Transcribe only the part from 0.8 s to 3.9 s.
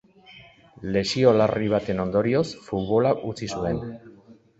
Lesio larri baten ondorioz, futbola utzi zuen.